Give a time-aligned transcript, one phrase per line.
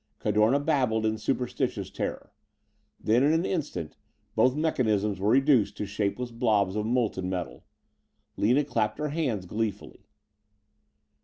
[0.17, 2.33] Cadorna babbled in superstitious terror.
[2.99, 3.97] Then, in an instant,
[4.33, 7.65] both mechanisms were reduced to shapeless blobs of molten metal.
[8.35, 10.07] Lina clapped her hands gleefully.